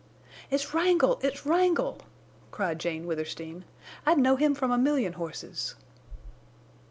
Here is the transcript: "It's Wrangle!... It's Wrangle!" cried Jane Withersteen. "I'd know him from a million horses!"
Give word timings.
"It's 0.49 0.73
Wrangle!... 0.73 1.19
It's 1.21 1.45
Wrangle!" 1.45 1.99
cried 2.49 2.79
Jane 2.79 3.05
Withersteen. 3.05 3.65
"I'd 4.03 4.17
know 4.17 4.35
him 4.35 4.55
from 4.55 4.71
a 4.71 4.77
million 4.79 5.13
horses!" 5.13 5.75